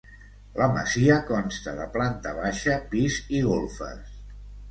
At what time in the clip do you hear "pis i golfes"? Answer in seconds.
2.95-4.19